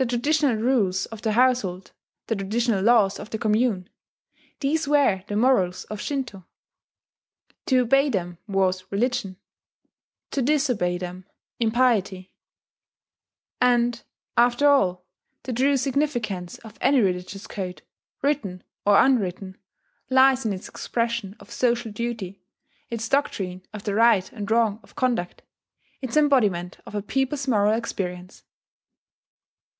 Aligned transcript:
The 0.00 0.06
traditional 0.06 0.54
rules 0.54 1.06
of 1.06 1.22
the 1.22 1.32
household, 1.32 1.90
the 2.28 2.36
traditional 2.36 2.80
laws 2.84 3.18
of 3.18 3.30
the 3.30 3.38
commune 3.38 3.90
these 4.60 4.86
were 4.86 5.24
the 5.26 5.34
morals 5.34 5.82
of 5.86 6.00
Shinto: 6.00 6.46
to 7.66 7.80
obey 7.80 8.08
them 8.08 8.38
was 8.46 8.84
religion; 8.92 9.38
to 10.30 10.40
disobey 10.40 10.98
them, 10.98 11.24
impiety.... 11.58 12.32
And, 13.60 14.00
after 14.36 14.68
all, 14.68 15.04
the 15.42 15.52
true 15.52 15.76
significance 15.76 16.58
of 16.58 16.78
any 16.80 17.00
religious 17.00 17.48
code, 17.48 17.82
written 18.22 18.62
or 18.86 19.00
unwritten, 19.04 19.56
lies 20.10 20.46
in 20.46 20.52
its 20.52 20.68
expression 20.68 21.34
of 21.40 21.50
social 21.50 21.90
duty, 21.90 22.40
its 22.88 23.08
doctrine 23.08 23.66
of 23.72 23.82
the 23.82 23.96
right 23.96 24.30
and 24.30 24.48
wrong 24.48 24.78
of 24.84 24.94
conduct, 24.94 25.42
its 26.00 26.16
embodiment 26.16 26.78
of 26.86 26.94
a 26.94 27.02
people's 27.02 27.48
moral 27.48 27.72
experience. 27.76 28.44